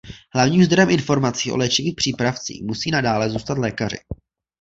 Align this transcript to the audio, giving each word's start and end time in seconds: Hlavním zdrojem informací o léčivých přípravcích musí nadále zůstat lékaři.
Hlavním 0.35 0.63
zdrojem 0.63 0.89
informací 0.89 1.51
o 1.51 1.57
léčivých 1.57 1.95
přípravcích 1.95 2.63
musí 2.63 2.91
nadále 2.91 3.29
zůstat 3.29 3.57
lékaři. 3.57 3.97